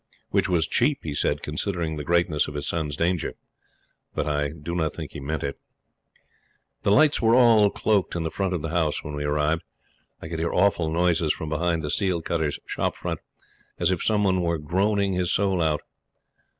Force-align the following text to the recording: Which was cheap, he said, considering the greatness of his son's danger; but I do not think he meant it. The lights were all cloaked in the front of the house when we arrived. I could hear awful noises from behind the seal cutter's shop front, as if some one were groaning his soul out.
Which 0.31 0.49
was 0.49 0.65
cheap, 0.67 1.01
he 1.03 1.13
said, 1.13 1.43
considering 1.43 1.95
the 1.95 2.03
greatness 2.03 2.47
of 2.47 2.55
his 2.55 2.67
son's 2.67 2.95
danger; 2.95 3.35
but 4.15 4.25
I 4.25 4.49
do 4.49 4.73
not 4.73 4.95
think 4.95 5.11
he 5.11 5.19
meant 5.19 5.43
it. 5.43 5.59
The 6.81 6.89
lights 6.91 7.21
were 7.21 7.35
all 7.35 7.69
cloaked 7.69 8.15
in 8.15 8.23
the 8.23 8.31
front 8.31 8.55
of 8.55 8.63
the 8.63 8.69
house 8.69 9.03
when 9.03 9.13
we 9.13 9.25
arrived. 9.25 9.61
I 10.19 10.27
could 10.27 10.39
hear 10.39 10.51
awful 10.51 10.89
noises 10.89 11.31
from 11.33 11.49
behind 11.49 11.83
the 11.83 11.91
seal 11.91 12.19
cutter's 12.23 12.57
shop 12.65 12.95
front, 12.95 13.19
as 13.77 13.91
if 13.91 14.01
some 14.01 14.23
one 14.23 14.41
were 14.41 14.57
groaning 14.57 15.13
his 15.13 15.31
soul 15.31 15.61
out. 15.61 15.83